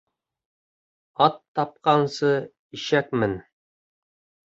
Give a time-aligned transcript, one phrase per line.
[1.25, 2.31] Ат тапҡансы
[2.79, 3.37] ишәк мен.